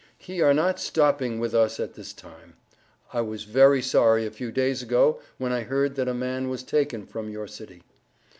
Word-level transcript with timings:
He 0.17 0.41
are 0.41 0.51
not 0.51 0.79
stoping 0.79 1.39
with 1.39 1.53
us 1.53 1.79
at 1.79 1.93
this 1.93 2.11
time. 2.11 2.55
I 3.13 3.21
was 3.21 3.43
very 3.43 3.83
sorry 3.83 4.25
a 4.25 4.31
few 4.31 4.51
days 4.51 4.81
ago 4.81 5.19
when 5.37 5.51
I 5.51 5.61
heard 5.61 5.93
that 5.93 6.07
a 6.07 6.13
man 6.15 6.49
was 6.49 6.63
taken 6.63 7.05
from 7.05 7.29
your 7.29 7.45
city. 7.45 7.83